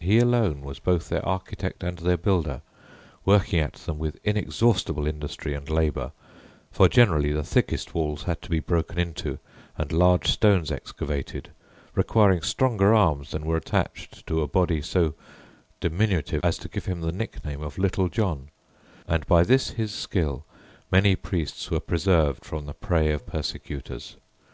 [0.00, 2.60] He alone was both their architect and their builder,
[3.24, 6.12] working at them with inexhaustible industry and labour,
[6.70, 9.38] for generally the thickest walls had to be broken into
[9.78, 11.52] and large stones excavated,
[11.94, 15.14] requiring stronger arms than were attached to a body so
[15.80, 18.50] diminutive as to give him the nickname of 'Little John,'
[19.08, 20.44] and by this his skill
[20.90, 24.18] many priests were preserved from the prey of persecutors.